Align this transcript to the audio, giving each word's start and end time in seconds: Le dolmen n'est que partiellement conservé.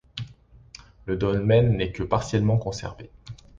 Le 1.05 1.15
dolmen 1.15 1.77
n'est 1.77 1.91
que 1.91 2.01
partiellement 2.01 2.57
conservé. 2.57 3.11